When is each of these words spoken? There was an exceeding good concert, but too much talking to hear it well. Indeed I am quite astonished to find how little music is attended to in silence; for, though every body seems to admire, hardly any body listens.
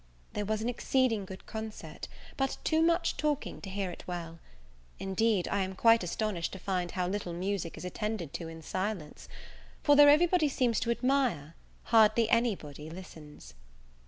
There 0.33 0.45
was 0.45 0.63
an 0.63 0.67
exceeding 0.67 1.25
good 1.25 1.45
concert, 1.45 2.07
but 2.35 2.57
too 2.63 2.81
much 2.81 3.17
talking 3.17 3.61
to 3.61 3.69
hear 3.69 3.91
it 3.91 4.03
well. 4.07 4.39
Indeed 4.97 5.47
I 5.49 5.59
am 5.61 5.75
quite 5.75 6.01
astonished 6.03 6.51
to 6.53 6.57
find 6.57 6.89
how 6.89 7.07
little 7.07 7.33
music 7.33 7.77
is 7.77 7.85
attended 7.85 8.33
to 8.33 8.47
in 8.47 8.63
silence; 8.63 9.29
for, 9.83 9.95
though 9.95 10.07
every 10.07 10.25
body 10.25 10.49
seems 10.49 10.79
to 10.79 10.89
admire, 10.89 11.53
hardly 11.83 12.27
any 12.31 12.55
body 12.55 12.89
listens. 12.89 13.53